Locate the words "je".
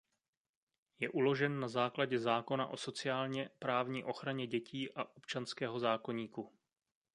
0.99-1.09